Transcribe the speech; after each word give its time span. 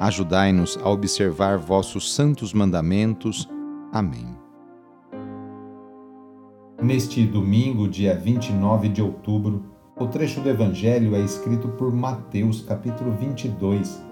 Ajudai-nos 0.00 0.78
a 0.82 0.88
observar 0.88 1.58
vossos 1.58 2.14
santos 2.14 2.54
mandamentos. 2.54 3.46
Amém. 3.92 4.34
Neste 6.82 7.26
domingo, 7.26 7.86
dia 7.86 8.16
29 8.16 8.88
de 8.88 9.02
outubro, 9.02 9.62
o 9.94 10.06
trecho 10.06 10.40
do 10.40 10.48
Evangelho 10.48 11.14
é 11.14 11.20
escrito 11.20 11.68
por 11.68 11.92
Mateus, 11.92 12.62
capítulo 12.62 13.12
22, 13.12 14.02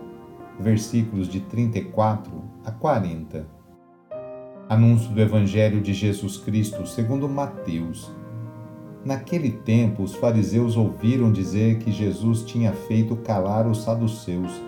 versículos 0.60 1.26
de 1.26 1.40
34 1.40 2.30
a 2.66 2.70
40. 2.70 3.48
Anúncio 4.68 5.08
do 5.14 5.22
Evangelho 5.22 5.80
de 5.80 5.94
Jesus 5.94 6.36
Cristo 6.36 6.86
segundo 6.86 7.26
Mateus. 7.26 8.12
Naquele 9.02 9.52
tempo, 9.52 10.02
os 10.02 10.14
fariseus 10.14 10.76
ouviram 10.76 11.32
dizer 11.32 11.78
que 11.78 11.90
Jesus 11.90 12.42
tinha 12.42 12.74
feito 12.74 13.16
calar 13.16 13.66
os 13.66 13.82
saduceus. 13.84 14.67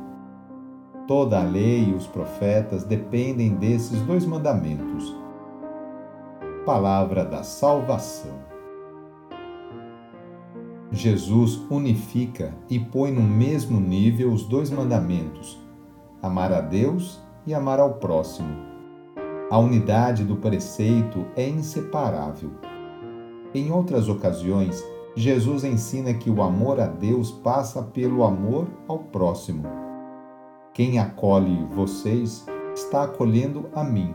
Toda 1.07 1.39
a 1.39 1.43
lei 1.43 1.89
e 1.89 1.93
os 1.93 2.07
profetas 2.07 2.83
dependem 2.83 3.55
desses 3.55 3.99
dois 4.01 4.25
mandamentos. 4.25 5.15
Palavra 6.65 7.25
da 7.25 7.43
salvação. 7.43 8.51
Jesus 10.91 11.59
unifica 11.69 12.53
e 12.69 12.77
põe 12.77 13.11
no 13.11 13.21
mesmo 13.21 13.79
nível 13.79 14.31
os 14.31 14.43
dois 14.43 14.69
mandamentos: 14.69 15.59
amar 16.21 16.51
a 16.53 16.61
Deus 16.61 17.19
e 17.47 17.53
amar 17.53 17.79
ao 17.79 17.95
próximo. 17.95 18.55
A 19.49 19.57
unidade 19.57 20.23
do 20.23 20.35
preceito 20.35 21.25
é 21.35 21.47
inseparável. 21.47 22.51
Em 23.53 23.71
outras 23.71 24.07
ocasiões, 24.07 24.81
Jesus 25.15 25.63
ensina 25.63 26.13
que 26.13 26.29
o 26.29 26.41
amor 26.41 26.79
a 26.79 26.87
Deus 26.87 27.31
passa 27.31 27.81
pelo 27.81 28.23
amor 28.23 28.67
ao 28.87 28.99
próximo. 28.99 29.90
Quem 30.73 30.99
acolhe 30.99 31.65
vocês 31.65 32.45
está 32.73 33.03
acolhendo 33.03 33.69
a 33.75 33.83
mim, 33.83 34.13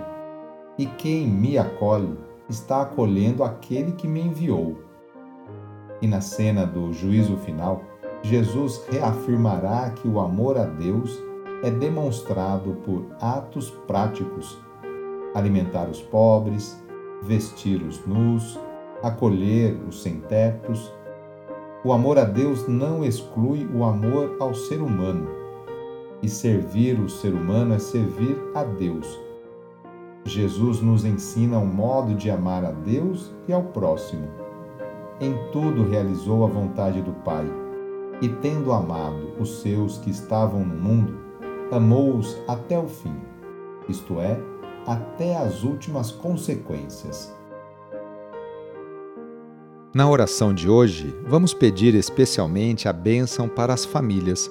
e 0.79 0.87
quem 0.87 1.27
me 1.27 1.59
acolhe 1.59 2.17
está 2.49 2.81
acolhendo 2.81 3.45
aquele 3.45 3.93
que 3.93 4.09
me 4.09 4.23
enviou. 4.23 4.79
E 6.01 6.07
na 6.07 6.23
cena 6.23 6.67
do 6.67 6.95
juízo 6.95 7.37
final, 7.37 7.83
Jesus 8.23 8.83
reafirmará 8.91 9.91
que 9.91 10.09
o 10.09 10.19
amor 10.19 10.57
a 10.57 10.65
Deus 10.65 11.23
é 11.63 11.71
demonstrado 11.71 12.73
por 12.87 13.05
atos 13.21 13.71
práticos: 13.87 14.59
alimentar 15.35 15.91
os 15.91 16.01
pobres, 16.01 16.83
vestir 17.23 17.83
os 17.83 18.05
nus, 18.07 18.59
acolher 19.03 19.79
os 19.87 20.03
sem-tetos. 20.03 20.91
O 21.85 21.93
amor 21.93 22.19
a 22.19 22.25
Deus 22.25 22.67
não 22.67 23.05
exclui 23.05 23.69
o 23.75 23.85
amor 23.85 24.39
ao 24.41 24.55
ser 24.55 24.81
humano. 24.81 25.46
E 26.23 26.29
servir 26.29 26.99
o 26.99 27.09
ser 27.09 27.35
humano 27.35 27.75
é 27.75 27.79
servir 27.79 28.37
a 28.55 28.65
Deus. 28.65 29.07
Jesus 30.25 30.81
nos 30.81 31.05
ensina 31.05 31.59
um 31.59 31.67
modo 31.67 32.15
de 32.15 32.31
amar 32.31 32.65
a 32.65 32.73
Deus 32.73 33.33
e 33.47 33.53
ao 33.53 33.63
próximo 33.63 34.47
em 35.21 35.35
tudo 35.51 35.83
realizou 35.83 36.45
a 36.45 36.49
vontade 36.49 37.01
do 37.01 37.13
Pai, 37.13 37.47
e 38.21 38.29
tendo 38.29 38.73
amado 38.73 39.33
os 39.41 39.61
seus 39.61 39.99
que 39.99 40.11
estavam 40.11 40.61
no 40.61 40.75
mundo, 40.75 41.19
amou-os 41.71 42.37
até 42.47 42.79
o 42.79 42.87
fim, 42.87 43.15
isto 43.89 44.21
é, 44.21 44.39
até 44.87 45.37
as 45.37 45.63
últimas 45.63 46.11
consequências. 46.11 47.35
Na 49.95 50.09
oração 50.09 50.53
de 50.53 50.69
hoje, 50.69 51.15
vamos 51.27 51.55
pedir 51.55 51.95
especialmente 51.95 52.87
a 52.87 52.93
bênção 52.93 53.49
para 53.49 53.73
as 53.73 53.87
famílias. 53.87 54.51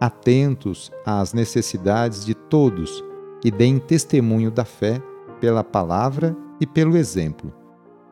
atentos 0.00 0.90
às 1.04 1.32
necessidades 1.32 2.24
de 2.24 2.34
todos 2.34 3.04
e 3.44 3.50
deem 3.50 3.78
testemunho 3.78 4.50
da 4.50 4.64
fé 4.64 5.02
pela 5.40 5.62
palavra 5.64 6.36
e 6.60 6.66
pelo 6.66 6.96
exemplo 6.96 7.52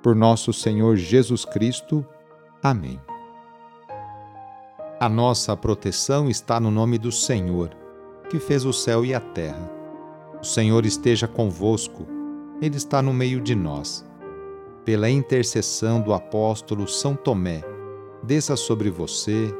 por 0.03 0.17
nosso 0.17 0.53
Senhor 0.53 0.97
Jesus 0.97 1.45
Cristo. 1.45 2.05
Amém. 2.63 3.01
A 4.99 5.09
nossa 5.09 5.57
proteção 5.57 6.29
está 6.29 6.59
no 6.59 6.71
nome 6.71 6.99
do 6.99 7.13
Senhor, 7.13 7.71
que 8.29 8.39
fez 8.39 8.65
o 8.65 8.73
céu 8.73 9.05
e 9.05 9.15
a 9.15 9.21
terra. 9.21 9.71
O 10.41 10.45
Senhor 10.45 10.85
esteja 10.85 11.29
convosco, 11.29 12.07
Ele 12.61 12.77
está 12.77 13.01
no 13.01 13.13
meio 13.13 13.41
de 13.41 13.55
nós. 13.55 14.05
Pela 14.85 15.09
intercessão 15.09 16.01
do 16.01 16.13
apóstolo 16.13 16.89
São 16.89 17.15
Tomé, 17.15 17.63
desça 18.23 18.57
sobre 18.57 18.91
você, 18.91 19.55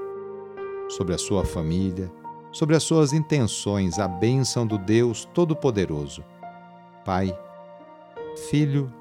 sobre 0.93 1.15
a 1.15 1.19
sua 1.19 1.45
família, 1.45 2.13
sobre 2.53 2.77
as 2.77 2.83
suas 2.83 3.13
intenções 3.13 3.99
a 3.99 4.07
bênção 4.07 4.67
do 4.67 4.77
Deus 4.77 5.25
Todo-Poderoso. 5.33 6.23
Pai, 7.05 7.37
Filho 8.51 8.93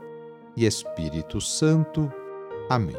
e 0.55 0.65
Espírito 0.65 1.41
Santo. 1.41 2.11
Amém. 2.69 2.95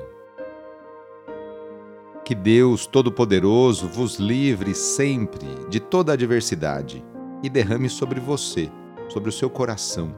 Que 2.24 2.34
Deus 2.34 2.86
Todo-Poderoso 2.86 3.88
vos 3.88 4.16
livre 4.16 4.74
sempre 4.74 5.46
de 5.70 5.80
toda 5.80 6.12
adversidade 6.12 7.02
e 7.42 7.48
derrame 7.48 7.88
sobre 7.88 8.20
você, 8.20 8.70
sobre 9.08 9.30
o 9.30 9.32
seu 9.32 9.48
coração, 9.48 10.14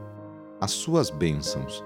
as 0.59 0.71
suas 0.71 1.09
bênçãos. 1.09 1.83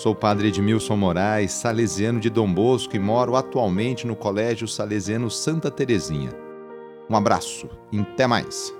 Sou 0.00 0.14
padre 0.14 0.48
Edmilson 0.48 0.96
Moraes, 0.96 1.52
salesiano 1.52 2.18
de 2.18 2.30
Dom 2.30 2.50
Bosco 2.50 2.96
e 2.96 2.98
moro 2.98 3.36
atualmente 3.36 4.06
no 4.06 4.16
Colégio 4.16 4.66
Salesiano 4.66 5.30
Santa 5.30 5.70
Terezinha. 5.70 6.30
Um 7.10 7.14
abraço 7.14 7.68
e 7.92 8.00
até 8.00 8.26
mais! 8.26 8.79